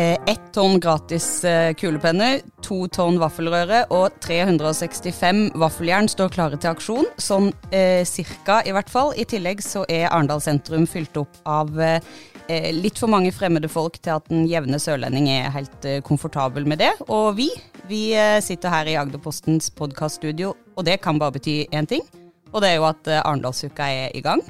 Eh, 0.00 0.18
ett 0.26 0.52
tonn 0.52 0.80
gratis 0.80 1.44
eh, 1.44 1.74
kulepenner, 1.74 2.38
to 2.64 2.86
tonn 2.88 3.18
vaffelrøre 3.20 3.82
og 3.92 4.14
365 4.24 5.40
vaffeljern 5.60 6.08
står 6.08 6.30
klare 6.32 6.56
til 6.56 6.70
aksjon. 6.70 7.08
Sånn 7.20 7.50
eh, 7.74 8.06
cirka, 8.08 8.62
i 8.64 8.72
hvert 8.72 8.88
fall. 8.88 9.12
I 9.12 9.26
tillegg 9.28 9.60
så 9.64 9.82
er 9.92 10.06
Arendal 10.08 10.40
sentrum 10.40 10.86
fylt 10.88 11.18
opp 11.20 11.42
av 11.44 11.74
eh, 11.84 11.98
eh, 12.46 12.70
litt 12.72 13.02
for 13.02 13.12
mange 13.12 13.34
fremmede 13.34 13.68
folk 13.68 13.98
til 14.00 14.14
at 14.14 14.30
den 14.30 14.46
jevne 14.48 14.80
sørlending 14.80 15.28
er 15.34 15.52
helt 15.58 15.84
eh, 15.84 16.00
komfortabel 16.06 16.64
med 16.70 16.80
det. 16.80 16.94
Og 17.10 17.34
vi, 17.42 17.50
vi 17.90 18.04
sitter 18.46 18.72
her 18.72 18.88
i 18.88 18.96
Agderpostens 19.02 19.68
podkaststudio, 19.74 20.54
og 20.78 20.88
det 20.88 21.02
kan 21.04 21.20
bare 21.20 21.36
bety 21.36 21.58
én 21.76 21.90
ting. 21.90 22.06
Og 22.54 22.62
det 22.62 22.72
er 22.72 22.80
jo 22.80 22.88
at 22.88 23.12
Arendalsuka 23.20 23.90
er 24.06 24.16
i 24.16 24.24
gang. 24.24 24.40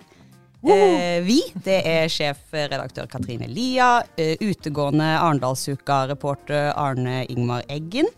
Eh, 0.61 1.23
vi, 1.25 1.39
det 1.65 1.79
er 1.89 2.11
sjefredaktør 2.13 3.07
Katrine 3.09 3.47
Lia, 3.49 4.03
eh, 4.21 4.35
utegående 4.45 5.07
Arendalsuka-reporter 5.17 6.75
Arne 6.77 7.23
Ingmar 7.33 7.65
Eggen, 7.73 8.11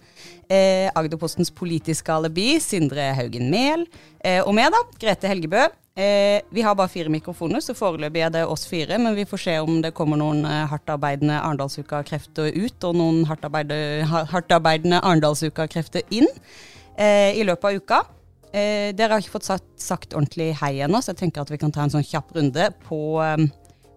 eh, 0.50 0.90
Agderpostens 0.90 1.52
politiske 1.54 2.10
alibi 2.10 2.58
Sindre 2.58 3.12
Haugen 3.14 3.48
Mehl, 3.50 3.86
eh, 4.24 4.40
og 4.42 4.54
meg, 4.54 4.72
da, 4.74 4.82
Grete 4.98 5.30
Helgebø. 5.30 5.68
Eh, 5.94 6.40
vi 6.50 6.62
har 6.62 6.74
bare 6.74 6.88
fire 6.88 7.08
mikrofoner, 7.12 7.60
så 7.60 7.76
foreløpig 7.76 8.24
er 8.24 8.30
det 8.30 8.46
oss 8.46 8.66
fire. 8.66 8.98
Men 8.98 9.14
vi 9.14 9.24
får 9.28 9.38
se 9.38 9.58
om 9.60 9.80
det 9.82 9.94
kommer 9.94 10.16
noen 10.16 10.44
eh, 10.44 10.66
hardtarbeidende 10.66 11.38
Arendalsuka-krefter 11.38 12.50
ut, 12.56 12.84
og 12.88 12.96
noen 12.96 13.24
hardtarbeidende, 13.28 14.98
Arendalsuka-krefter 14.98 16.02
inn 16.10 16.26
eh, 16.96 17.38
i 17.38 17.44
løpet 17.44 17.64
av 17.64 17.78
uka. 17.78 18.02
Eh, 18.52 18.92
dere 18.92 19.14
har 19.14 19.22
ikke 19.22 19.38
fått 19.38 19.48
sagt, 19.48 19.68
sagt 19.80 20.12
ordentlig 20.12 20.50
hei 20.60 20.74
ennå, 20.84 21.00
så 21.00 21.14
jeg 21.14 21.22
tenker 21.22 21.44
at 21.44 21.52
vi 21.52 21.58
kan 21.60 21.72
ta 21.72 21.86
en 21.86 21.92
sånn 21.94 22.04
kjapp 22.04 22.34
runde 22.36 22.68
på, 22.84 23.00
eh, 23.24 23.46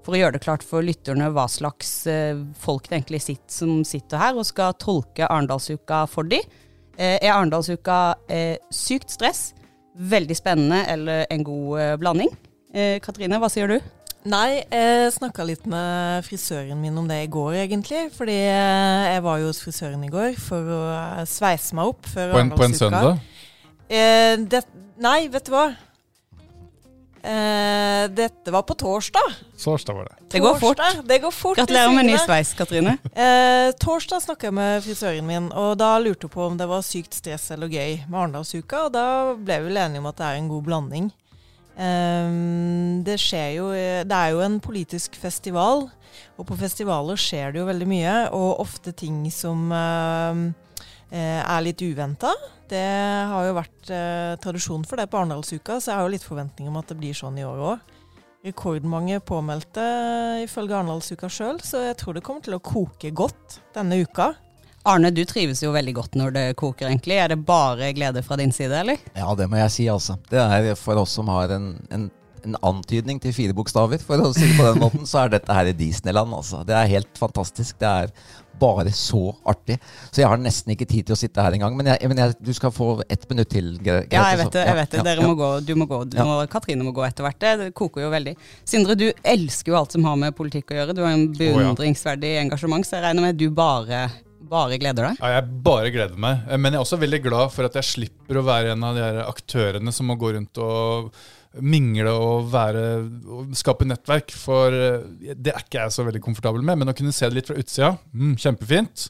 for 0.05 0.15
å 0.15 0.21
gjøre 0.21 0.37
det 0.37 0.45
klart 0.45 0.63
for 0.63 0.85
lytterne 0.85 1.27
hva 1.35 1.43
slags 1.51 1.91
eh, 2.07 2.39
folk 2.61 2.87
det 2.87 3.01
egentlig 3.01 3.23
sitter, 3.25 3.51
som 3.51 3.83
sitter 3.83 4.21
her 4.21 4.39
og 4.39 4.47
skal 4.47 4.77
tolke 4.79 5.27
Arendalsuka 5.27 6.05
for 6.07 6.29
de. 6.31 6.39
Eh, 6.95 7.17
er 7.17 7.33
Arendalsuka 7.33 8.15
eh, 8.31 8.55
sykt 8.71 9.11
stress, 9.11 9.49
veldig 9.95 10.39
spennende 10.39 10.85
eller 10.91 11.27
en 11.31 11.43
god 11.43 11.81
eh, 11.81 11.93
blanding? 11.99 12.31
Eh, 12.71 12.97
Katrine, 13.03 13.41
hva 13.43 13.51
sier 13.51 13.75
du? 13.75 13.79
Nei, 14.25 14.63
jeg 14.63 15.11
snakka 15.13 15.43
litt 15.45 15.67
med 15.69 16.23
frisøren 16.25 16.79
min 16.81 16.95
om 16.97 17.05
det 17.05 17.19
i 17.27 17.29
går, 17.29 17.59
egentlig. 17.67 18.07
Fordi 18.15 18.39
jeg 18.39 19.21
var 19.21 19.37
jo 19.37 19.51
hos 19.51 19.59
frisøren 19.61 20.01
i 20.07 20.09
går 20.09 20.33
for 20.41 20.71
å 20.79 20.81
sveise 21.29 21.77
meg 21.77 21.91
opp 21.91 22.09
før 22.09 22.33
På 22.33 22.41
en, 22.41 22.55
på 22.55 22.65
en 22.65 22.77
søndag? 22.79 23.19
Eh, 23.89 24.37
det, 24.49 24.63
nei, 25.01 25.27
vet 25.29 25.45
du 25.45 25.53
hva? 25.53 25.67
Eh, 27.25 28.05
dette 28.13 28.51
var 28.53 28.61
på 28.61 28.75
torsdag. 28.77 29.33
Torsdag 29.57 29.93
var 29.97 30.05
det. 30.05 30.15
Det 30.29 30.39
går 30.39 30.59
fort. 30.61 30.81
Det 31.03 31.19
går 31.19 31.31
fort. 31.31 31.57
Gratulerer 31.57 31.93
med 31.95 32.05
ny 32.05 32.17
sveis, 32.21 32.53
Katrine. 32.53 32.97
Eh, 33.13 33.71
torsdag 33.81 34.21
snakka 34.21 34.49
jeg 34.49 34.53
med 34.53 34.83
frisøren 34.85 35.25
min, 35.25 35.47
og 35.49 35.73
da 35.81 35.95
lurte 35.99 36.29
hun 36.29 36.33
på 36.35 36.43
om 36.45 36.57
det 36.59 36.67
var 36.69 36.85
sykt 36.85 37.17
stress 37.17 37.49
eller 37.55 37.71
gøy 37.71 38.03
med 38.05 38.19
Arendalsuka, 38.19 38.85
og 38.85 38.93
da 38.93 39.05
ble 39.39 39.57
vi 39.63 39.71
vel 39.71 39.81
enige 39.87 40.03
om 40.03 40.09
at 40.11 40.19
det 40.21 40.27
er 40.27 40.41
en 40.41 40.51
god 40.51 40.67
blanding. 40.67 41.07
Ehm, 41.75 43.03
det 43.03 43.17
skjer 43.19 43.49
jo 43.57 43.65
Det 44.07 44.15
er 44.15 44.29
jo 44.31 44.39
en 44.45 44.61
politisk 44.63 45.17
festival, 45.19 45.89
og 46.37 46.47
på 46.47 46.55
festivaler 46.55 47.17
skjer 47.19 47.51
det 47.51 47.59
jo 47.59 47.65
veldig 47.71 47.87
mye, 47.89 48.15
og 48.37 48.61
ofte 48.61 48.93
ting 48.93 49.25
som 49.33 49.71
eh, 49.73 51.41
er 51.41 51.65
litt 51.65 51.81
uventa. 51.81 52.35
Det 52.69 52.85
har 53.29 53.45
jo 53.45 53.57
vært 53.57 53.91
eh, 53.93 54.37
tradisjon 54.41 54.85
for 54.87 54.97
det 54.97 55.09
på 55.11 55.19
Arendalsuka, 55.19 55.77
så 55.77 55.91
jeg 55.91 55.99
har 55.99 56.07
jo 56.07 56.13
litt 56.15 56.25
forventning 56.25 56.71
om 56.71 56.79
at 56.79 56.89
det 56.89 56.97
blir 56.97 57.17
sånn 57.17 57.37
i 57.37 57.45
år 57.45 57.61
òg. 57.73 57.93
Rekordmange 58.45 59.19
påmeldte 59.25 59.83
ifølge 60.43 60.77
Arendalsuka 60.77 61.29
sjøl, 61.29 61.61
så 61.65 61.83
jeg 61.87 61.99
tror 62.01 62.17
det 62.17 62.25
kommer 62.25 62.45
til 62.45 62.57
å 62.57 62.63
koke 62.63 63.13
godt 63.13 63.59
denne 63.77 64.01
uka. 64.05 64.33
Arne, 64.85 65.09
du 65.09 65.23
trives 65.25 65.63
jo 65.63 65.71
veldig 65.73 65.95
godt 65.97 66.17
når 66.19 66.33
det 66.35 66.43
koker, 66.61 66.91
egentlig. 66.91 67.17
Er 67.17 67.31
det 67.33 67.39
bare 67.45 67.89
glede 67.97 68.21
fra 68.21 68.37
din 68.37 68.53
side, 68.53 68.83
eller? 68.83 69.01
Ja, 69.17 69.31
det 69.37 69.47
må 69.49 69.57
jeg 69.57 69.73
si, 69.73 69.87
altså. 69.89 70.19
Det 70.29 70.37
er 70.37 70.75
For 70.77 71.01
oss 71.01 71.15
som 71.17 71.31
har 71.33 71.49
en, 71.55 71.71
en, 71.89 72.03
en 72.45 72.55
antydning 72.65 73.19
til 73.23 73.33
fire 73.35 73.53
bokstaver, 73.57 73.99
for 74.01 74.21
å 74.21 74.31
si 74.35 74.45
det 74.47 74.55
på 74.59 74.65
den 74.71 74.81
måten, 74.83 75.05
så 75.09 75.25
er 75.25 75.35
dette 75.35 75.53
her 75.57 75.69
i 75.71 75.75
Disneyland, 75.77 76.33
altså. 76.37 76.63
Det 76.67 76.75
er 76.77 76.91
helt 76.95 77.17
fantastisk. 77.19 77.77
Det 77.81 77.89
er 78.05 78.11
bare 78.55 78.87
så 78.95 79.33
artig. 79.51 79.75
Så 80.15 80.21
jeg 80.21 80.29
har 80.31 80.39
nesten 80.39 80.71
ikke 80.71 80.85
tid 80.87 81.09
til 81.09 81.11
å 81.11 81.19
sitte 81.19 81.43
her 81.43 81.51
engang. 81.57 81.73
Men, 81.75 81.89
jeg, 81.91 82.07
men 82.07 82.21
jeg, 82.21 82.37
du 82.39 82.53
skal 82.55 82.71
få 82.71 83.01
ett 83.11 83.25
minutt 83.27 83.49
til, 83.51 83.73
Gre- 83.83 84.05
Grete. 84.07 84.15
Ja, 84.15 84.29
jeg 84.31 84.39
vet 84.45 84.53
det. 84.55 84.63
jeg 84.69 84.77
vet 84.79 84.93
det. 84.95 85.01
Dere 85.09 85.25
ja. 85.25 85.27
må 85.27 85.35
gå. 85.41 85.49
Du 85.67 85.73
må 85.75 85.87
gå. 85.91 85.97
Du 86.07 86.15
Ja. 86.21 86.23
må, 86.29 86.37
Katrine 86.53 86.85
må 86.87 86.93
gå 86.95 87.03
etter 87.03 87.27
hvert. 87.27 87.39
Det, 87.43 87.51
det 87.65 87.67
koker 87.75 88.05
jo 88.05 88.13
veldig. 88.13 88.35
Sindre, 88.63 88.95
du 88.95 89.09
elsker 89.27 89.73
jo 89.73 89.79
alt 89.81 89.91
som 89.97 90.07
har 90.07 90.15
med 90.21 90.37
politikk 90.39 90.71
å 90.71 90.77
gjøre. 90.79 90.95
Du 90.95 91.03
har 91.03 91.11
en 91.17 91.27
beundringsverdig 91.35 92.37
engasjement, 92.45 92.87
så 92.87 92.95
jeg 92.99 93.05
regner 93.09 93.25
med 93.27 93.35
at 93.35 93.41
du 93.43 93.49
bare, 93.59 94.05
bare 94.55 94.79
gleder 94.79 95.09
deg. 95.09 95.19
Ja, 95.19 95.33
jeg 95.41 95.61
bare 95.67 95.91
gleder 95.91 96.15
meg. 96.15 96.47
Men 96.55 96.71
jeg 96.71 96.79
er 96.79 96.85
også 96.87 97.01
veldig 97.03 97.21
glad 97.27 97.51
for 97.55 97.67
at 97.67 97.75
jeg 97.81 97.89
slipper 97.91 98.39
å 98.39 98.45
være 98.47 98.71
en 98.75 98.87
av 98.87 98.95
de 98.95 99.03
her 99.03 99.19
aktørene 99.27 99.91
som 99.95 100.07
må 100.07 100.15
gå 100.21 100.31
rundt 100.37 100.63
og 100.63 101.11
mingle 101.61 102.11
og, 102.11 102.49
være, 102.53 102.83
og 103.31 103.55
skape 103.57 103.87
nettverk. 103.87 104.35
For 104.35 104.75
eh, 104.75 105.33
det 105.33 105.53
er 105.53 105.63
ikke 105.63 105.83
jeg 105.85 105.95
så 105.95 106.05
veldig 106.07 106.23
komfortabel 106.23 106.65
med. 106.65 106.81
Men 106.81 106.93
å 106.93 106.97
kunne 106.97 107.15
se 107.15 107.29
det 107.29 107.39
litt 107.39 107.49
fra 107.51 107.57
utsida, 107.61 107.95
mm, 108.13 108.37
kjempefint. 108.41 109.09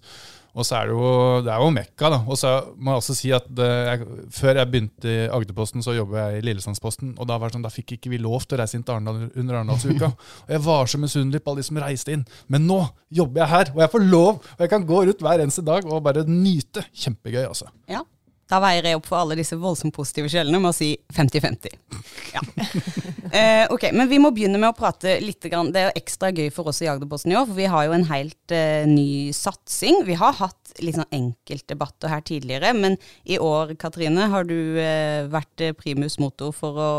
Og 0.56 0.64
så 0.64 0.78
er 0.78 0.88
det 0.88 0.96
jo, 0.96 1.08
det 1.44 1.52
er 1.52 1.60
jo 1.60 1.72
Mekka, 1.76 2.10
da. 2.14 2.20
Og 2.32 2.38
så 2.40 2.52
må 2.80 2.94
jeg 2.94 3.02
også 3.02 3.16
si 3.18 3.32
at 3.36 3.48
jeg, 3.60 4.06
før 4.38 4.62
jeg 4.62 4.72
begynte 4.72 5.12
i 5.12 5.26
Agderposten, 5.28 5.84
så 5.84 5.98
jobba 5.98 6.30
jeg 6.30 6.40
i 6.40 6.46
Lillesandsposten. 6.48 7.12
Og 7.20 7.28
da, 7.28 7.36
var 7.42 7.52
det 7.52 7.58
sånn, 7.58 7.66
da 7.66 7.74
fikk 7.74 7.98
ikke 7.98 8.14
vi 8.14 8.22
lov 8.24 8.46
til 8.46 8.56
å 8.56 8.62
reise 8.62 8.80
inn 8.80 8.86
til 8.88 8.96
Arendal 8.96 9.26
under 9.28 9.60
Arendalsuka. 9.60 10.14
Og 10.46 10.56
jeg 10.56 10.64
var 10.70 10.92
så 10.92 11.02
misunnelig 11.02 11.44
på 11.44 11.52
alle 11.52 11.66
de 11.66 11.68
som 11.68 11.82
reiste 11.84 12.16
inn. 12.16 12.24
Men 12.48 12.68
nå 12.70 12.80
jobber 13.20 13.44
jeg 13.44 13.52
her, 13.52 13.74
og 13.76 13.84
jeg 13.84 13.94
får 13.98 14.08
lov! 14.08 14.34
Og 14.56 14.64
jeg 14.64 14.72
kan 14.72 14.88
gå 14.88 15.04
rundt 15.10 15.28
hver 15.28 15.44
eneste 15.44 15.66
dag 15.68 15.92
og 15.92 16.04
bare 16.08 16.24
nyte. 16.30 16.88
Kjempegøy, 17.04 17.44
altså. 17.50 17.68
Ja. 17.92 18.06
Da 18.50 18.60
veier 18.62 18.86
jeg 18.86 19.00
opp 19.00 19.08
for 19.10 19.18
alle 19.18 19.38
disse 19.40 19.58
voldsomt 19.58 19.96
positive 19.96 20.30
sjelene 20.30 20.60
med 20.62 20.70
å 20.70 20.76
si 20.76 20.94
50-50. 21.16 21.80
Ja. 22.36 22.46
Eh, 23.36 23.66
ok, 23.74 23.90
Men 23.92 24.08
vi 24.08 24.20
må 24.22 24.30
begynne 24.32 24.60
med 24.62 24.70
å 24.70 24.76
prate 24.78 25.18
litt. 25.20 25.44
Grann. 25.52 25.72
Det 25.74 25.82
er 25.82 25.88
jo 25.90 26.00
ekstra 26.00 26.30
gøy 26.32 26.48
for 26.54 26.70
oss 26.72 26.78
i 26.86 26.88
Agderposten 26.88 27.34
i 27.34 27.36
år, 27.36 27.48
for 27.50 27.58
vi 27.58 27.66
har 27.68 27.88
jo 27.88 27.96
en 27.98 28.06
helt 28.08 28.54
eh, 28.54 28.86
ny 28.88 29.34
satsing. 29.36 30.06
Vi 30.08 30.16
har 30.22 30.38
hatt 30.38 30.72
litt 30.80 30.96
sånn 30.96 31.10
enkeltdebatter 31.18 32.14
her 32.14 32.24
tidligere, 32.24 32.72
men 32.78 32.96
i 33.28 33.40
år, 33.42 33.74
Katrine, 33.82 34.30
har 34.32 34.48
du 34.48 34.80
eh, 34.80 35.28
vært 35.32 35.66
eh, 35.66 35.76
primus 35.76 36.16
motor 36.22 36.54
for 36.56 36.80
å, 36.80 36.94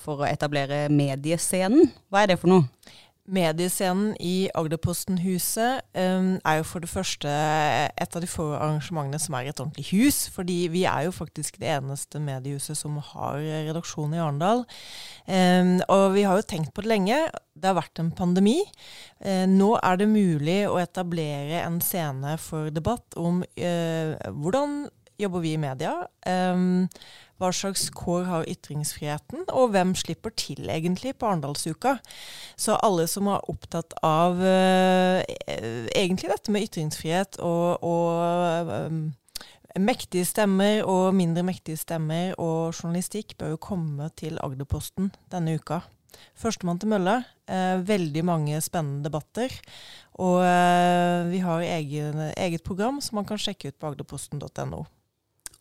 for 0.00 0.22
å 0.22 0.30
etablere 0.30 0.86
mediescenen. 0.88 1.92
Hva 2.08 2.24
er 2.24 2.32
det 2.32 2.40
for 2.40 2.54
noe? 2.54 2.96
Mediescenen 3.32 4.12
i 4.20 4.50
Agderposten-huset 4.54 5.80
um, 5.96 6.34
er 6.44 6.58
jo 6.58 6.66
for 6.68 6.84
det 6.84 6.90
første 6.92 7.30
et 7.32 8.16
av 8.16 8.22
de 8.22 8.28
få 8.28 8.50
arrangementene 8.58 9.20
som 9.22 9.36
er 9.38 9.48
et 9.48 9.62
ordentlig 9.62 9.86
hus. 9.90 10.26
Fordi 10.34 10.58
vi 10.72 10.84
er 10.88 11.06
jo 11.06 11.14
faktisk 11.16 11.56
det 11.62 11.70
eneste 11.78 12.20
mediehuset 12.20 12.78
som 12.78 12.98
har 13.12 13.40
redaksjon 13.40 14.12
i 14.12 14.20
Arendal. 14.20 14.66
Um, 15.26 15.78
og 15.88 16.12
vi 16.18 16.26
har 16.28 16.38
jo 16.38 16.48
tenkt 16.52 16.74
på 16.76 16.84
det 16.84 16.92
lenge. 16.92 17.22
Det 17.56 17.70
har 17.70 17.80
vært 17.80 18.02
en 18.02 18.12
pandemi. 18.16 18.58
Uh, 19.24 19.48
nå 19.48 19.74
er 19.80 20.00
det 20.02 20.12
mulig 20.12 20.60
å 20.68 20.76
etablere 20.82 21.64
en 21.64 21.80
scene 21.84 22.36
for 22.42 22.72
debatt 22.74 23.16
om 23.16 23.40
uh, 23.42 24.12
hvordan 24.28 24.82
jobber 25.20 25.42
vi 25.44 25.54
i 25.54 25.60
media. 25.60 25.94
Um, 26.26 26.88
hva 27.40 27.50
slags 27.54 27.88
kår 27.90 28.26
har 28.28 28.50
ytringsfriheten, 28.50 29.46
og 29.50 29.72
hvem 29.74 29.96
slipper 29.98 30.34
til 30.38 30.70
egentlig 30.70 31.16
på 31.18 31.26
Arendalsuka? 31.26 31.96
Så 32.56 32.76
alle 32.86 33.08
som 33.10 33.30
er 33.32 33.48
opptatt 33.50 33.96
av 34.06 34.38
uh, 34.38 35.18
egentlig 35.96 36.30
dette 36.30 36.54
med 36.54 36.68
ytringsfrihet 36.68 37.40
og, 37.42 37.82
og 37.82 38.76
um, 38.92 39.02
mektige 39.80 40.28
stemmer 40.28 40.84
og 40.86 41.10
mindre 41.16 41.44
mektige 41.46 41.80
stemmer 41.80 42.36
og 42.38 42.76
journalistikk, 42.76 43.36
bør 43.40 43.56
jo 43.56 43.64
komme 43.70 44.10
til 44.18 44.38
Agderposten 44.42 45.10
denne 45.32 45.56
uka. 45.58 45.82
Førstemann 46.36 46.80
til 46.80 46.92
mølle. 46.92 47.22
Eh, 47.48 47.80
veldig 47.88 48.24
mange 48.24 48.60
spennende 48.64 49.08
debatter. 49.08 49.54
Og 50.20 50.42
eh, 50.44 51.28
vi 51.32 51.42
har 51.44 51.64
egen, 51.66 52.26
eget 52.36 52.64
program 52.64 53.00
som 53.00 53.20
man 53.20 53.28
kan 53.28 53.40
sjekke 53.40 53.72
ut 53.72 53.78
på 53.80 53.92
agderposten.no. 53.92 54.84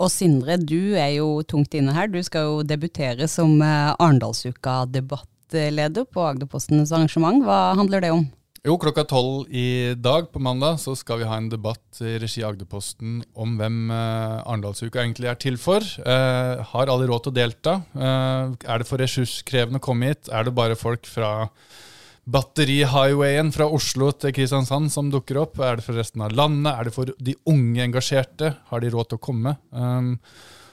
Og 0.01 0.09
Sindre, 0.09 0.55
du 0.57 0.95
er 0.97 1.11
jo 1.19 1.43
tungt 1.45 1.75
inne 1.77 1.93
her. 1.93 2.09
Du 2.09 2.17
skal 2.25 2.47
jo 2.47 2.61
debutere 2.65 3.27
som 3.29 3.59
eh, 3.61 3.93
Arendalsuka-debattleder 4.01 6.07
på 6.09 6.23
Agderpostens 6.25 6.93
arrangement. 6.95 7.43
Hva 7.45 7.75
handler 7.77 8.01
det 8.01 8.09
om? 8.15 8.25
Jo, 8.61 8.75
klokka 8.77 9.03
tolv 9.09 9.49
i 9.49 9.93
dag 9.97 10.27
på 10.29 10.41
mandag 10.41 10.77
så 10.83 10.93
skal 10.97 11.21
vi 11.21 11.25
ha 11.25 11.37
en 11.39 11.47
debatt 11.49 12.01
i 12.05 12.19
regi 12.21 12.43
av 12.45 12.53
Agderposten 12.53 13.23
om 13.33 13.55
hvem 13.57 13.89
eh, 13.89 14.35
Arendalsuka 14.41 15.01
egentlig 15.01 15.31
er 15.31 15.39
til 15.41 15.57
for. 15.61 15.81
Eh, 15.81 16.61
har 16.73 16.91
alle 16.93 17.09
råd 17.09 17.25
til 17.25 17.33
å 17.33 17.39
delta? 17.39 17.79
Eh, 17.93 18.53
er 18.65 18.81
det 18.81 18.89
for 18.89 19.01
ressurskrevende 19.01 19.81
å 19.81 19.85
komme 19.85 20.11
hit? 20.11 20.29
Er 20.29 20.45
det 20.45 20.53
bare 20.57 20.77
folk 20.77 21.09
fra 21.09 21.49
Batteri-highwayen 22.29 23.49
fra 23.55 23.65
Oslo 23.73 24.11
til 24.13 24.33
Kristiansand 24.35 24.91
som 24.93 25.09
dukker 25.09 25.39
opp? 25.41 25.57
Er 25.57 25.79
det 25.79 25.85
for 25.87 25.97
resten 25.97 26.21
av 26.21 26.35
landet? 26.37 26.71
Er 26.73 26.87
det 26.87 26.93
for 26.93 27.09
de 27.17 27.33
unge 27.49 27.81
engasjerte? 27.81 28.55
Har 28.69 28.83
de 28.83 28.91
råd 28.93 29.09
til 29.09 29.17
å 29.21 29.23
komme? 29.25 29.55
Um, 29.73 30.17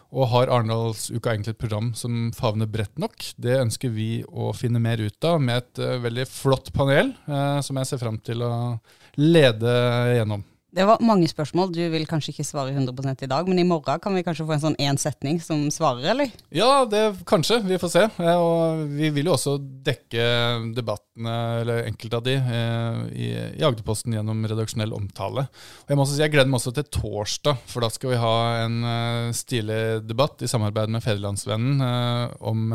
Og 0.08 0.24
har 0.32 0.48
Arendalsuka 0.48 1.34
egentlig 1.34 1.52
et 1.52 1.60
program 1.60 1.90
som 1.92 2.30
favner 2.32 2.68
bredt 2.68 2.96
nok? 3.00 3.16
Det 3.36 3.58
ønsker 3.60 3.92
vi 3.92 4.22
å 4.24 4.54
finne 4.56 4.80
mer 4.80 5.00
ut 5.04 5.24
av 5.28 5.40
med 5.40 5.60
et 5.60 5.82
uh, 5.84 5.98
veldig 6.00 6.24
flott 6.32 6.70
panel, 6.72 7.12
uh, 7.28 7.60
som 7.60 7.76
jeg 7.76 7.90
ser 7.90 8.00
fram 8.00 8.16
til 8.24 8.44
å 8.44 8.52
lede 9.20 9.74
gjennom. 10.16 10.44
Det 10.68 10.84
var 10.84 11.00
mange 11.00 11.24
spørsmål. 11.30 11.70
Du 11.72 11.80
vil 11.88 12.04
kanskje 12.04 12.34
ikke 12.34 12.44
svare 12.44 12.74
100% 12.74 13.22
i 13.24 13.28
dag, 13.30 13.46
men 13.48 13.60
i 13.60 13.64
morgen 13.64 14.00
kan 14.04 14.12
vi 14.12 14.20
kanskje 14.24 14.44
få 14.44 14.52
en 14.52 14.64
sånn 14.66 14.76
én 14.76 14.98
setning 15.00 15.38
som 15.40 15.62
svarer, 15.72 16.10
eller? 16.12 16.34
Ja, 16.52 16.84
det 16.84 17.22
kanskje. 17.28 17.62
Vi 17.64 17.78
får 17.80 17.92
se. 17.94 18.02
Og 18.36 18.82
vi 18.98 19.08
vil 19.16 19.30
jo 19.30 19.36
også 19.38 19.56
dekke 19.58 20.26
debattene, 20.76 21.36
eller 21.62 21.88
enkelte 21.88 22.20
av 22.20 22.26
de, 22.26 22.34
eh, 22.36 23.00
i, 23.16 23.30
i 23.56 23.64
Agderposten 23.64 24.12
gjennom 24.12 24.44
redaksjonell 24.44 24.92
omtale. 24.92 25.46
Og 25.48 25.94
jeg 25.94 25.96
må 25.96 26.04
også 26.04 26.18
si 26.18 26.24
jeg 26.26 26.34
gleder 26.36 26.52
meg 26.52 26.60
også 26.60 26.74
til 26.76 26.90
torsdag, 26.98 27.64
for 27.72 27.86
da 27.86 27.90
skal 27.94 28.12
vi 28.12 28.20
ha 28.26 28.34
en 28.66 28.76
uh, 28.84 29.32
stilig 29.36 29.80
debatt 30.04 30.44
i 30.44 30.50
samarbeid 30.52 30.92
med 30.92 31.04
Federlandsvennen 31.06 31.80
uh, 31.80 32.36
om 32.44 32.68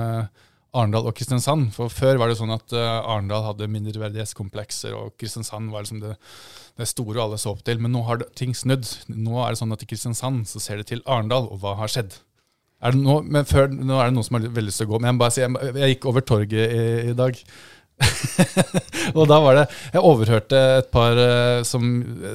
Arendal 0.73 1.07
og 1.09 1.15
Kristiansand. 1.17 1.69
For 1.75 1.93
før 1.93 2.19
var 2.21 2.31
det 2.31 2.37
sånn 2.39 2.53
at 2.53 2.73
uh, 2.73 3.05
Arendal 3.13 3.45
hadde 3.45 3.69
mindreverdighetskomplekser, 3.71 4.95
og 4.97 5.13
Kristiansand 5.21 5.69
var 5.73 5.85
liksom 5.85 6.01
det, 6.01 6.15
det 6.79 6.89
store 6.89 7.21
alle 7.23 7.39
så 7.41 7.53
opp 7.53 7.63
til. 7.67 7.81
Men 7.83 7.93
nå 7.93 8.03
har 8.07 8.23
det, 8.23 8.31
ting 8.39 8.55
snudd. 8.57 8.89
Nå 9.13 9.37
er 9.43 9.53
det 9.53 9.61
sånn 9.61 9.75
at 9.75 9.85
i 9.85 9.89
Kristiansand 9.89 10.47
så 10.49 10.61
ser 10.63 10.81
det 10.81 10.89
til 10.89 11.03
Arendal, 11.05 11.49
og 11.53 11.61
hva 11.61 11.77
har 11.81 11.93
skjedd? 11.93 12.17
Er 12.83 12.95
det 12.95 12.99
nå, 12.99 13.21
men 13.31 13.45
før, 13.47 13.69
nå 13.71 13.95
er 13.95 14.09
det 14.09 14.17
noen 14.17 14.25
som 14.27 14.37
har 14.39 14.49
veldig 14.49 14.67
lyst 14.67 14.81
til 14.81 14.89
å 14.89 14.95
gå. 14.95 14.99
Men 14.99 15.13
jeg, 15.13 15.19
bare 15.21 15.43
jeg, 15.45 15.77
jeg 15.79 15.93
gikk 15.93 16.09
over 16.11 16.25
torget 16.27 16.73
i, 16.73 16.87
i 17.13 17.15
dag. 17.15 17.37
og 19.17 19.27
da 19.29 19.37
var 19.43 19.57
det 19.57 19.63
Jeg 19.93 20.01
overhørte 20.01 20.59
et 20.79 20.87
par 20.93 21.17
uh, 21.17 21.61
som 21.67 21.83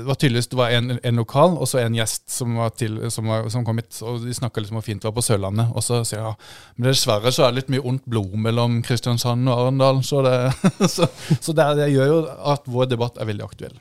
var 0.07 0.19
tydeligvis 0.19 0.51
det 0.53 0.59
var 0.59 0.75
en, 0.75 0.95
en, 0.97 1.19
lokal 1.19 1.57
og 1.59 1.67
så 1.69 1.81
en 1.83 1.97
gjest 1.97 2.29
som, 2.33 2.55
til, 2.79 3.01
som, 3.13 3.29
var, 3.29 3.49
som 3.53 3.65
kom 3.67 3.81
hit. 3.81 3.91
Og 4.07 4.23
de 4.25 4.35
snakka 4.37 4.63
litt 4.63 4.73
om 4.73 4.83
fint 4.85 5.03
det 5.03 5.09
var 5.11 5.17
på 5.17 5.25
Sørlandet. 5.25 5.73
Og 5.75 5.85
så 5.85 6.03
sier 6.07 6.21
jeg 6.21 6.27
ja, 6.27 6.35
men 6.77 6.91
dessverre 6.91 7.33
så 7.35 7.47
er 7.47 7.53
det 7.53 7.63
litt 7.63 7.73
mye 7.75 7.87
ondt 7.93 8.07
blod 8.09 8.37
mellom 8.49 8.79
Kristiansand 8.87 9.49
og 9.49 9.65
Arendal. 9.65 10.03
Så, 10.07 10.23
det, 10.27 10.37
så, 10.95 11.09
så 11.41 11.57
det, 11.57 11.67
det, 11.81 11.91
gjør 11.97 12.13
jo 12.13 12.21
at 12.55 12.71
vår 12.71 12.93
debatt 12.95 13.19
er 13.19 13.29
veldig 13.29 13.49
aktuell. 13.49 13.75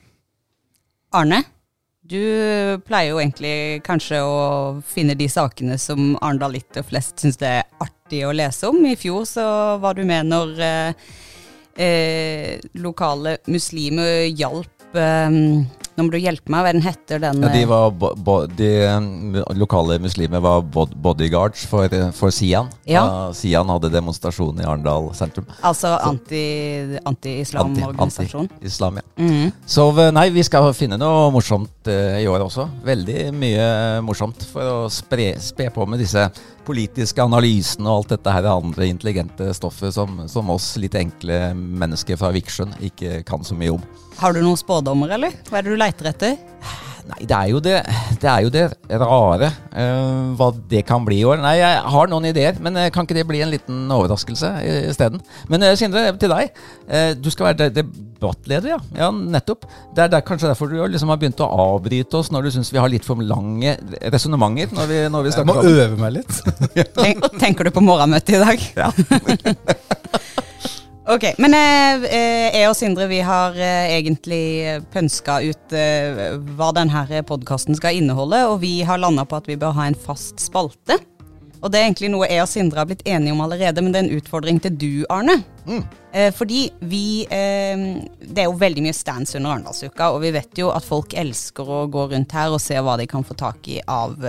Arne, 1.16 1.44
du 2.08 2.20
pleier 2.88 3.14
jo 3.14 3.22
egentlig 3.22 3.84
kanskje 3.86 4.20
å 4.24 4.38
finne 4.88 5.16
de 5.20 5.28
sakene 5.32 5.78
som 5.82 6.16
Arendal 6.22 6.58
litt 6.58 6.80
og 6.80 6.90
flest 6.90 7.20
syns 7.24 7.40
det 7.40 7.54
er 7.60 7.70
artig 7.84 8.26
å 8.28 8.36
lese 8.36 8.70
om. 8.72 8.80
I 8.88 8.98
fjor 9.00 9.26
så 9.30 9.48
var 9.84 9.98
du 9.98 10.06
med 10.08 10.30
når 10.32 10.54
uh, 10.60 11.16
eh, 11.78 12.58
lokale 12.82 13.38
muslimer 13.48 14.28
hjalp 14.34 14.98
eh, 14.98 15.30
Nå 15.98 16.04
må 16.06 16.14
du 16.14 16.20
hjelpe 16.22 16.52
meg, 16.54 16.62
hva 16.62 16.70
den 16.76 16.84
heter 16.86 17.18
den 17.24 17.40
ja, 17.42 17.48
de, 17.50 17.64
eh? 17.66 17.70
var 17.70 17.90
de 18.54 18.86
um, 18.86 19.34
lokale 19.58 19.98
muslimer 19.98 20.38
var 20.46 20.62
bodyguards 20.62 21.66
for, 21.66 21.90
for 22.14 22.30
Sian. 22.30 22.70
Ja. 22.86 23.02
Uh, 23.02 23.34
Sian 23.34 23.66
hadde 23.74 23.90
demonstrasjon 23.90 24.62
i 24.62 24.66
Arendal 24.68 25.10
sentrum. 25.18 25.50
Altså 25.66 25.98
anti-islam-organisasjon? 26.06 28.46
Anti, 28.46 28.62
anti 28.62 28.70
islam, 28.70 29.02
ja. 29.02 29.04
Mm. 29.18 29.50
Så 29.66 29.90
nei, 30.14 30.30
vi 30.38 30.46
skal 30.46 30.70
finne 30.78 31.02
noe 31.02 31.34
morsomt 31.34 31.90
uh, 31.90 32.22
i 32.22 32.30
år 32.30 32.46
også. 32.46 32.70
Veldig 32.86 33.34
mye 33.34 33.98
morsomt 34.06 34.46
for 34.52 34.62
å 34.70 34.86
spre, 34.94 35.34
spe 35.42 35.74
på 35.74 35.82
med 35.90 35.98
disse 36.06 36.30
politiske 36.68 37.24
analysene 37.24 37.88
og 37.90 38.04
alt 38.04 38.12
dette 38.18 38.34
her 38.38 38.46
andre 38.52 38.88
intelligente 38.92 39.54
stoffet 39.56 39.94
som, 39.96 40.28
som 40.30 40.50
oss 40.54 40.78
litt 40.78 40.96
enkle 41.00 41.54
mennesker 41.56 42.18
fra 42.20 42.32
Viksjøen 42.36 42.74
ikke 42.90 43.24
kan 43.26 43.44
så 43.48 43.56
mye 43.58 43.72
om. 43.80 43.84
Har 44.18 44.34
du 44.34 44.40
noen 44.42 44.58
spådommer, 44.58 45.12
eller? 45.14 45.36
Hva 45.46 45.60
er 45.60 45.68
det 45.68 45.76
du 45.76 45.78
leiter 45.88 46.12
etter? 46.12 46.38
Nei, 47.08 47.24
det 47.24 47.36
er 47.38 47.52
jo 47.54 47.60
det, 47.64 47.76
det, 48.20 48.28
er 48.28 48.42
jo 48.44 48.50
det 48.52 48.66
rare. 49.00 49.50
Uh, 49.72 50.34
hva 50.36 50.50
det 50.72 50.82
kan 50.88 51.06
bli 51.08 51.22
i 51.22 51.28
år. 51.28 51.40
Nei, 51.40 51.54
jeg 51.62 51.84
har 51.94 52.10
noen 52.12 52.28
ideer, 52.28 52.58
men 52.64 52.76
uh, 52.76 52.90
kan 52.92 53.08
ikke 53.08 53.16
det 53.16 53.24
bli 53.30 53.40
en 53.46 53.54
liten 53.54 53.86
overraskelse 53.96 54.50
isteden? 54.90 55.24
Men 55.48 55.64
uh, 55.64 55.72
Sindre, 55.80 56.10
til 56.20 56.34
deg. 56.34 56.52
du 57.22 57.30
skal 57.32 57.50
være 57.50 57.70
debattleder, 57.72 58.74
ja. 58.74 58.80
ja. 59.00 59.10
Nettopp. 59.12 59.68
Det 59.96 60.04
er 60.04 60.12
der, 60.12 60.26
kanskje 60.28 60.52
derfor 60.52 60.72
du 60.72 60.82
liksom 60.84 61.14
har 61.14 61.22
begynt 61.22 61.44
å 61.44 61.48
avbryte 61.48 62.20
oss 62.20 62.32
når 62.34 62.48
du 62.48 62.56
syns 62.58 62.74
vi 62.74 62.82
har 62.82 62.92
litt 62.92 63.08
for 63.08 63.24
lange 63.24 63.78
resonnementer 64.12 64.76
når 64.76 64.92
vi, 64.92 65.00
når 65.14 65.28
vi 65.28 65.36
snakker 65.36 65.62
Jeg 65.62 65.78
må 65.78 65.86
øve 65.86 66.02
meg 66.02 66.18
litt. 66.20 66.42
Tenk, 66.98 67.30
tenker 67.40 67.70
du 67.70 67.76
på 67.76 67.86
morgenmøtet 67.88 68.36
i 68.36 68.44
dag? 68.44 68.68
Ja. 68.84 68.92
Ok, 71.08 71.24
Men 71.38 71.54
eh, 71.56 72.06
eh, 72.12 72.56
jeg 72.60 72.68
og 72.68 72.74
Sindre 72.76 73.06
vi 73.08 73.22
har 73.24 73.56
eh, 73.56 73.94
egentlig 73.96 74.82
pønska 74.92 75.38
ut 75.40 75.76
eh, 75.76 76.36
hva 76.58 76.74
denne 76.76 77.22
podkasten 77.24 77.78
skal 77.80 77.96
inneholde, 77.96 78.42
og 78.52 78.60
vi 78.60 78.82
har 78.84 79.00
landa 79.00 79.24
på 79.24 79.38
at 79.40 79.48
vi 79.48 79.56
bør 79.56 79.78
ha 79.78 79.86
en 79.88 79.96
fast 79.96 80.44
spalte. 80.44 81.00
Og 81.62 81.72
det 81.72 81.80
er 81.80 81.88
egentlig 81.88 82.12
noe 82.12 82.28
jeg 82.28 82.44
og 82.44 82.52
Sindre 82.52 82.84
har 82.84 82.92
blitt 82.92 83.08
enige 83.08 83.32
om 83.32 83.40
allerede, 83.46 83.80
men 83.80 83.96
det 83.96 84.02
er 84.02 84.10
en 84.10 84.20
utfordring 84.20 84.60
til 84.60 84.76
du, 84.76 84.92
Arne. 85.08 85.40
Mm. 85.64 85.82
Eh, 86.12 86.30
fordi 86.36 86.68
vi 86.92 87.24
eh, 87.24 87.88
Det 88.20 88.44
er 88.44 88.52
jo 88.52 88.60
veldig 88.60 88.84
mye 88.90 89.00
stands 89.00 89.38
under 89.40 89.56
Arendalsuka, 89.56 90.12
og 90.12 90.26
vi 90.28 90.36
vet 90.36 90.60
jo 90.60 90.76
at 90.76 90.84
folk 90.84 91.16
elsker 91.16 91.72
å 91.72 91.86
gå 91.88 92.10
rundt 92.12 92.36
her 92.36 92.52
og 92.52 92.60
se 92.60 92.84
hva 92.84 93.00
de 93.00 93.08
kan 93.08 93.24
få 93.24 93.40
tak 93.40 93.64
i 93.72 93.80
av 93.88 94.20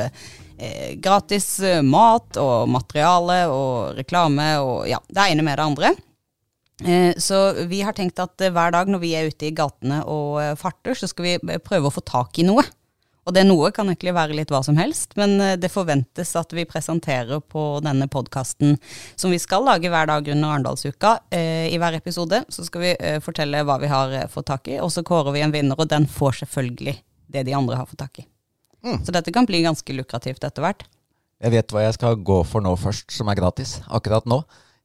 gratis 0.98 1.60
mat 1.86 2.34
og 2.42 2.66
materiale 2.66 3.44
og 3.46 3.92
reklame 3.94 4.48
og 4.58 4.88
ja, 4.90 4.98
det 5.06 5.28
ene 5.30 5.44
med 5.46 5.54
det 5.54 5.66
andre. 5.70 5.92
Eh, 6.84 7.14
så 7.16 7.52
vi 7.66 7.82
har 7.82 7.92
tenkt 7.92 8.20
at 8.22 8.40
eh, 8.40 8.52
hver 8.54 8.70
dag 8.74 8.90
når 8.90 9.02
vi 9.02 9.14
er 9.18 9.30
ute 9.30 9.48
i 9.48 9.54
gatene 9.54 10.02
og 10.06 10.38
eh, 10.42 10.54
farter, 10.58 10.94
så 10.94 11.08
skal 11.10 11.26
vi 11.26 11.58
prøve 11.64 11.90
å 11.90 11.94
få 11.94 12.04
tak 12.06 12.38
i 12.38 12.46
noe. 12.46 12.62
Og 13.28 13.34
det 13.36 13.42
noe 13.44 13.68
kan 13.76 13.90
egentlig 13.90 14.14
være 14.16 14.36
litt 14.38 14.52
hva 14.52 14.62
som 14.64 14.78
helst, 14.80 15.12
men 15.20 15.34
det 15.60 15.68
forventes 15.68 16.30
at 16.40 16.54
vi 16.56 16.62
presenterer 16.64 17.42
på 17.44 17.64
denne 17.84 18.06
podkasten 18.08 18.78
som 19.20 19.34
vi 19.34 19.40
skal 19.42 19.66
lage 19.66 19.90
hver 19.92 20.08
dag 20.08 20.30
under 20.32 20.54
Arendalsuka. 20.54 21.10
I 21.36 21.76
hver 21.76 21.98
episode 21.98 22.38
så 22.48 22.64
skal 22.64 22.86
vi 22.86 22.94
fortelle 23.20 23.60
hva 23.68 23.76
vi 23.82 23.90
har 23.92 24.14
fått 24.32 24.48
tak 24.48 24.70
i, 24.72 24.78
og 24.80 24.88
så 24.94 25.04
kårer 25.04 25.36
vi 25.36 25.42
en 25.44 25.52
vinner, 25.52 25.76
og 25.76 25.90
den 25.92 26.08
får 26.08 26.38
selvfølgelig 26.40 26.94
det 27.36 27.42
de 27.50 27.58
andre 27.58 27.76
har 27.82 27.90
fått 27.90 28.00
tak 28.00 28.22
i. 28.22 28.24
Mm. 28.80 29.02
Så 29.04 29.12
dette 29.12 29.34
kan 29.36 29.50
bli 29.50 29.60
ganske 29.66 29.98
lukrativt 30.00 30.48
etter 30.48 30.64
hvert. 30.64 30.88
Jeg 31.44 31.52
vet 31.52 31.76
hva 31.76 31.84
jeg 31.84 31.98
skal 32.00 32.16
gå 32.24 32.40
for 32.48 32.64
nå 32.64 32.72
først, 32.80 33.12
som 33.12 33.28
er 33.28 33.36
gratis. 33.36 33.76
Akkurat 33.92 34.24
nå. 34.24 34.40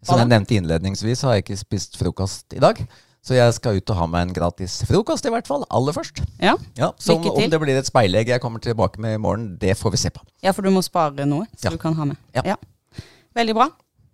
Som 0.07 0.21
jeg 0.21 0.29
nevnte 0.31 0.55
innledningsvis, 0.59 1.23
har 1.25 1.37
jeg 1.37 1.45
ikke 1.45 1.59
spist 1.59 1.97
frokost 1.99 2.55
i 2.55 2.61
dag. 2.63 2.79
Så 3.23 3.37
jeg 3.37 3.53
skal 3.55 3.77
ut 3.79 3.91
og 3.93 3.99
ha 4.01 4.05
meg 4.11 4.25
en 4.27 4.33
gratis 4.35 4.81
frokost, 4.83 5.23
i 5.23 5.31
hvert 5.31 5.47
fall. 5.47 5.63
Aller 5.71 5.95
først. 5.95 6.19
Ja, 6.43 6.57
ja 6.75 6.91
Så 6.99 7.15
om, 7.15 7.29
om 7.31 7.47
det 7.49 7.59
blir 7.61 7.79
et 7.79 7.87
speilegg 7.87 8.33
jeg 8.33 8.43
kommer 8.43 8.59
tilbake 8.63 8.99
med 8.99 9.15
i 9.15 9.21
morgen, 9.21 9.53
det 9.61 9.77
får 9.79 9.95
vi 9.95 10.01
se 10.01 10.11
på. 10.11 10.25
Ja, 10.43 10.51
for 10.51 10.67
du 10.67 10.73
må 10.75 10.83
spare 10.83 11.27
noe, 11.29 11.47
så 11.55 11.69
ja. 11.69 11.71
du 11.71 11.79
kan 11.79 11.95
ha 11.95 12.09
med. 12.11 12.19
Ja. 12.35 12.43
ja. 12.53 12.59
Veldig 13.33 13.55
bra. 13.55 13.69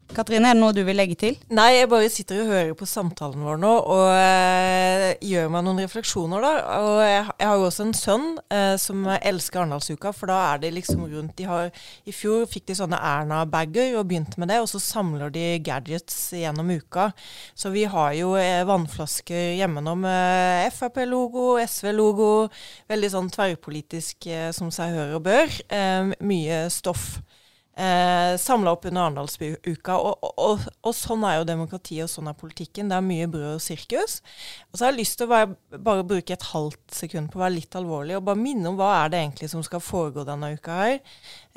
Katrine, 0.10 0.50
er 0.50 0.58
det 0.58 0.62
noe 0.64 0.74
du 0.74 0.82
vil 0.88 0.98
legge 0.98 1.14
til? 1.22 1.36
Nei, 1.54 1.68
jeg 1.76 1.90
bare 1.92 2.08
sitter 2.10 2.40
og 2.42 2.50
hører 2.50 2.72
på 2.78 2.88
samtalen 2.90 3.44
vår 3.46 3.60
nå 3.62 3.74
og 3.94 4.08
øh, 4.10 5.04
gjør 5.22 5.52
meg 5.54 5.66
noen 5.68 5.82
refleksjoner, 5.84 6.42
da. 6.42 6.54
Og 6.82 7.02
jeg, 7.04 7.20
jeg 7.30 7.50
har 7.52 7.60
jo 7.62 7.68
også 7.68 7.86
en 7.86 7.94
sønn 7.94 8.26
øh, 8.42 8.74
som 8.82 9.06
elsker 9.16 9.62
Arendalsuka, 9.62 10.12
for 10.18 10.34
da 10.34 10.40
er 10.48 10.64
det 10.64 10.74
liksom 10.80 11.06
rundt 11.12 11.38
de 11.38 11.46
har, 11.46 11.70
I 12.10 12.16
fjor 12.16 12.50
fikk 12.50 12.72
de 12.72 12.80
sånne 12.82 12.98
Erna-bager 13.12 14.00
og 14.00 14.10
begynte 14.10 14.42
med 14.42 14.50
det, 14.50 14.58
og 14.64 14.70
så 14.74 14.82
samler 14.82 15.30
de 15.36 15.46
gadgets 15.66 16.18
gjennom 16.34 16.74
uka. 16.74 17.12
Så 17.54 17.70
vi 17.76 17.86
har 17.86 18.18
jo 18.18 18.34
øh, 18.34 18.66
vannflasker 18.70 19.62
nå 19.70 19.98
med 20.02 20.74
Frp-logo, 20.74 21.52
SV-logo, 21.62 22.32
veldig 22.90 23.14
sånn 23.14 23.30
tverrpolitisk 23.38 24.26
som 24.58 24.74
seg 24.74 24.98
hør 24.98 25.20
og 25.20 25.28
bør. 25.30 25.60
mye 26.26 26.66
stoff 26.74 27.20
eh, 27.80 28.34
samla 28.38 28.74
opp 28.76 28.86
under 28.90 29.08
Arendalsuka. 29.08 29.98
Og, 29.98 30.30
og, 30.36 30.66
og, 30.84 30.96
sånn 30.96 31.24
er 31.28 31.40
jo 31.40 31.48
demokratiet, 31.48 32.06
og 32.06 32.12
sånn 32.12 32.30
er 32.32 32.38
politikken. 32.40 32.92
Det 32.92 32.98
er 32.98 33.06
mye 33.06 33.30
brød 33.32 33.56
og 33.56 33.64
sirkus. 33.64 34.20
Og 34.70 34.80
så 34.80 34.86
har 34.86 34.94
jeg 34.94 35.00
lyst 35.02 35.20
til 35.20 35.30
å 35.30 35.34
være, 35.34 35.80
bare 35.90 36.08
bruke 36.08 36.36
et 36.36 36.48
halvt 36.52 36.98
sekund 37.00 37.32
på 37.32 37.40
å 37.40 37.44
være 37.46 37.58
litt 37.58 37.78
alvorlig 37.80 38.18
og 38.18 38.26
bare 38.30 38.42
minne 38.42 38.72
om 38.72 38.80
hva 38.80 38.92
er 39.04 39.14
det 39.14 39.22
egentlig 39.24 39.52
som 39.54 39.64
skal 39.66 39.84
foregå 39.84 40.26
denne 40.28 40.54
uka 40.58 40.80
her. 40.80 40.98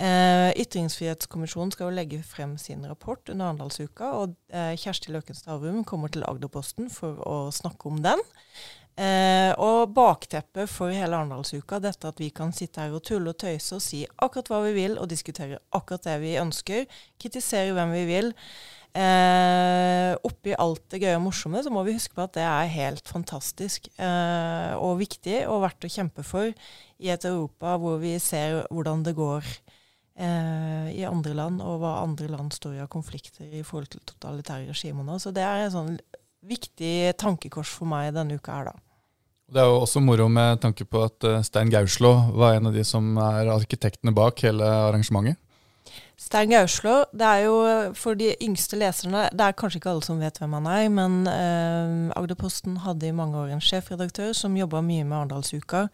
Eh, 0.03 0.51
Ytringsfrihetskommisjonen 0.63 1.75
skal 1.75 1.91
jo 1.91 1.97
legge 1.97 2.23
frem 2.27 2.57
sin 2.61 2.87
rapport 2.89 3.23
under 3.33 3.51
Arendalsuka, 3.51 4.13
og 4.23 4.37
eh, 4.55 4.75
Kjersti 4.81 5.13
Løken 5.15 5.39
Stavrum 5.39 5.83
kommer 5.89 6.13
til 6.13 6.27
Agderposten 6.29 6.91
for 6.93 7.21
å 7.27 7.37
snakke 7.55 7.91
om 7.91 8.01
den. 8.05 8.23
Eh, 8.93 9.53
og 9.57 9.95
bakteppet 9.97 10.69
for 10.69 10.93
hele 10.93 11.17
Arendalsuka, 11.17 11.79
dette 11.81 12.11
at 12.11 12.19
vi 12.21 12.29
kan 12.35 12.53
sitte 12.53 12.83
her 12.83 12.93
og 12.93 13.01
tulle 13.09 13.33
og 13.33 13.39
tøyse 13.41 13.79
og 13.79 13.81
si 13.81 14.03
akkurat 14.21 14.51
hva 14.53 14.61
vi 14.67 14.75
vil, 14.77 14.99
og 15.01 15.09
diskutere 15.09 15.63
akkurat 15.73 16.05
det 16.11 16.19
vi 16.21 16.37
ønsker, 16.41 16.85
kritisere 17.21 17.73
hvem 17.73 17.95
vi 17.97 18.05
vil. 18.11 18.33
Eh, 18.93 20.13
oppi 20.29 20.53
alt 20.61 20.85
det 20.93 21.01
gøye 21.01 21.17
og 21.17 21.25
morsomme, 21.25 21.63
så 21.65 21.73
må 21.73 21.87
vi 21.87 21.95
huske 21.97 22.13
på 22.13 22.27
at 22.27 22.35
det 22.37 22.45
er 22.45 22.73
helt 22.75 23.09
fantastisk 23.09 23.89
eh, 23.97 24.75
og 24.77 24.99
viktig 25.01 25.47
og 25.49 25.63
verdt 25.65 25.89
å 25.89 25.93
kjempe 25.95 26.25
for 26.29 26.53
i 26.53 27.09
et 27.15 27.25
Europa 27.25 27.79
hvor 27.81 27.97
vi 28.03 28.19
ser 28.21 28.67
hvordan 28.69 29.07
det 29.07 29.15
går 29.17 29.49
eh, 30.21 30.93
i 30.93 31.07
andre 31.09 31.33
land, 31.39 31.65
og 31.65 31.81
hva 31.81 32.03
andre 32.03 32.29
land 32.29 32.53
står 32.53 32.77
i 32.77 32.83
av 32.85 32.93
konflikter 32.93 33.49
i 33.49 33.65
forhold 33.65 33.95
til 33.95 34.05
totalitære 34.13 34.69
regimer 34.69 35.09
nå. 35.09 35.17
Så 35.17 35.33
det 35.33 35.47
er 35.47 35.65
en 35.65 35.73
sånn 35.73 35.97
viktig 36.43 37.13
tankekors 37.21 37.71
for 37.79 37.89
meg 37.91 38.13
denne 38.17 38.39
uka 38.39 38.59
her, 38.59 38.73
da. 38.73 38.79
Det 39.53 39.61
er 39.61 39.69
jo 39.69 39.83
også 39.83 40.01
moro 40.01 40.31
med 40.33 40.63
tanke 40.63 40.87
på 40.89 41.03
at 41.05 41.25
eh, 41.29 41.43
Stein 41.45 41.71
Gauslå 41.73 42.13
var 42.33 42.57
en 42.57 42.71
av 42.71 42.77
de 42.77 42.85
som 42.89 43.17
er 43.21 43.51
arkitektene 43.53 44.15
bak 44.17 44.41
hele 44.47 44.65
arrangementet. 44.65 45.37
Stein 46.17 46.53
Gauslå, 46.55 47.03
det 47.13 47.27
er 47.27 47.45
jo 47.45 47.57
for 47.99 48.17
de 48.17 48.31
yngste 48.45 48.79
leserne 48.79 49.25
Det 49.35 49.43
er 49.43 49.57
kanskje 49.59 49.81
ikke 49.81 49.91
alle 49.91 50.07
som 50.07 50.21
vet 50.23 50.39
hvem 50.39 50.55
han 50.57 50.69
er, 50.71 50.87
men 50.95 51.19
eh, 51.29 52.17
Agderposten 52.17 52.79
hadde 52.87 53.11
i 53.11 53.17
mange 53.17 53.37
år 53.37 53.53
en 53.53 53.65
sjefredaktør 53.65 54.33
som 54.37 54.57
jobba 54.57 54.81
mye 54.87 55.05
med 55.05 55.19
Arendalsuka. 55.19 55.89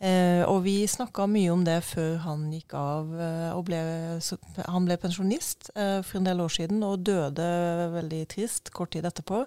Eh, 0.00 0.42
og 0.48 0.62
vi 0.64 0.78
snakka 0.88 1.26
mye 1.28 1.50
om 1.52 1.64
det 1.66 1.76
før 1.84 2.14
han 2.24 2.46
gikk 2.54 2.72
av 2.78 3.10
eh, 3.20 3.50
og 3.52 3.66
ble, 3.68 3.80
Han 4.64 4.86
ble 4.88 4.96
pensjonist 4.96 5.68
eh, 5.74 5.98
for 6.00 6.20
en 6.20 6.30
del 6.30 6.40
år 6.40 6.54
siden 6.54 6.80
og 6.86 7.02
døde 7.04 7.50
veldig 7.98 8.22
trist 8.32 8.72
kort 8.72 8.94
tid 8.96 9.04
etterpå. 9.10 9.44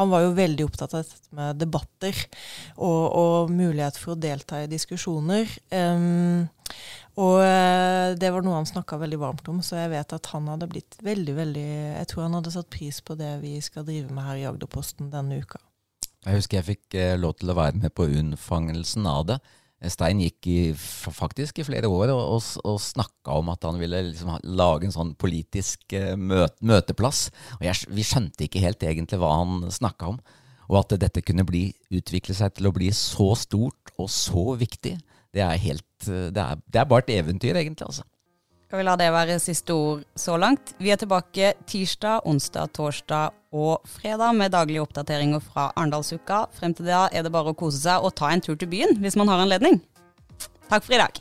Han 0.00 0.08
var 0.08 0.24
jo 0.24 0.32
veldig 0.36 0.64
opptatt 0.64 0.94
av 0.96 1.04
dette 1.04 1.36
med 1.36 1.58
debatter 1.60 2.16
og, 2.80 3.02
og 3.12 3.52
mulighet 3.52 3.98
for 4.00 4.14
å 4.14 4.18
delta 4.18 4.62
i 4.62 4.70
diskusjoner. 4.70 5.50
Um, 5.68 6.48
og 7.20 7.42
eh, 7.44 8.14
det 8.16 8.30
var 8.32 8.44
noe 8.44 8.56
han 8.56 8.68
snakka 8.68 8.96
veldig 9.02 9.18
varmt 9.20 9.50
om, 9.52 9.60
så 9.60 9.82
jeg 9.82 9.92
vet 9.92 10.14
at 10.16 10.30
han 10.32 10.48
hadde 10.48 10.70
blitt 10.70 10.96
veldig, 11.04 11.34
veldig 11.36 11.66
Jeg 11.68 12.08
tror 12.08 12.24
han 12.24 12.38
hadde 12.38 12.54
satt 12.54 12.70
pris 12.72 13.02
på 13.04 13.18
det 13.20 13.34
vi 13.42 13.58
skal 13.60 13.84
drive 13.84 14.08
med 14.08 14.24
her 14.24 14.40
i 14.40 14.46
Agderposten 14.48 15.12
denne 15.12 15.42
uka. 15.44 15.60
Jeg 16.22 16.38
husker 16.38 16.60
jeg 16.60 16.70
fikk 16.70 16.96
eh, 16.96 17.18
lov 17.20 17.36
til 17.36 17.52
å 17.52 17.58
være 17.58 17.82
med 17.82 17.92
på 17.92 18.08
unnfangelsen 18.08 19.08
av 19.10 19.26
det. 19.28 19.38
Stein 19.90 20.20
gikk 20.22 20.46
i, 20.46 20.58
faktisk 20.76 21.58
i 21.58 21.66
flere 21.66 21.88
år 21.90 22.12
og, 22.14 22.20
og, 22.36 22.50
og 22.68 22.78
snakka 22.82 23.38
om 23.40 23.50
at 23.50 23.64
han 23.66 23.80
ville 23.80 24.04
liksom 24.10 24.36
lage 24.54 24.86
en 24.86 24.94
sånn 24.94 25.14
politisk 25.18 25.96
møte, 26.20 26.54
møteplass. 26.62 27.24
Og 27.58 27.66
jeg, 27.66 27.90
Vi 27.90 28.06
skjønte 28.06 28.46
ikke 28.46 28.62
helt 28.62 28.86
egentlig 28.86 29.18
hva 29.18 29.32
han 29.40 29.66
snakka 29.74 30.12
om. 30.14 30.22
Og 30.70 30.78
at 30.80 30.94
dette 31.02 31.24
kunne 31.24 31.44
bli, 31.48 31.66
utvikle 31.92 32.36
seg 32.36 32.54
til 32.56 32.70
å 32.70 32.74
bli 32.74 32.92
så 32.96 33.32
stort 33.38 33.92
og 33.98 34.08
så 34.12 34.54
viktig, 34.60 34.94
det 35.32 35.42
er, 35.44 35.58
helt, 35.60 35.88
eh, 36.06 36.28
det 36.32 36.42
er, 36.42 36.60
det 36.68 36.80
er 36.80 36.88
bare 36.88 37.06
et 37.06 37.14
eventyr, 37.18 37.56
egentlig. 37.56 37.88
altså. 37.88 38.04
Skal 38.72 38.80
vi 38.80 38.84
la 38.88 38.92
det 38.96 39.10
være 39.12 39.34
siste 39.36 39.74
ord 39.76 40.04
så 40.16 40.38
langt? 40.40 40.70
Vi 40.80 40.88
er 40.88 40.96
tilbake 40.96 41.50
tirsdag, 41.68 42.22
onsdag, 42.24 42.70
torsdag 42.72 43.34
og 43.52 43.84
fredag 43.84 44.32
med 44.32 44.54
daglige 44.54 44.80
oppdateringer 44.80 45.44
fra 45.44 45.66
Arendalsuka. 45.76 46.46
Frem 46.56 46.72
til 46.72 46.88
da 46.88 47.02
er 47.12 47.20
det 47.26 47.34
bare 47.34 47.52
å 47.52 47.58
kose 47.66 47.82
seg 47.82 48.00
og 48.00 48.14
ta 48.16 48.32
en 48.32 48.40
tur 48.40 48.56
til 48.56 48.72
byen 48.72 48.96
hvis 49.04 49.20
man 49.20 49.28
har 49.28 49.44
anledning. 49.44 49.76
Takk 50.72 50.88
for 50.88 50.96
i 50.96 51.02
dag. 51.04 51.20